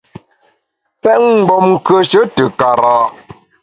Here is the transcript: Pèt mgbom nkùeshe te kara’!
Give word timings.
Pèt 1.01 1.19
mgbom 1.33 1.65
nkùeshe 1.75 2.21
te 2.35 2.43
kara’! 2.59 2.95